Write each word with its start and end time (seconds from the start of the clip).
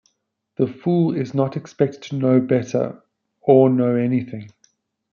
The 0.57 0.65
fool 0.65 1.15
is 1.15 1.35
not 1.35 1.55
expected 1.55 2.01
to 2.05 2.15
"know 2.15 2.39
better" 2.39 3.03
or 3.41 3.69
"know" 3.69 3.93
anything. 3.93 4.49